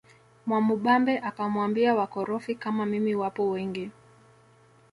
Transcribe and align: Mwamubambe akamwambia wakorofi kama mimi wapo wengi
Mwamubambe 0.45 1.15
akamwambia 1.21 1.95
wakorofi 1.95 2.55
kama 2.55 2.85
mimi 2.85 3.15
wapo 3.15 3.49
wengi 3.49 3.91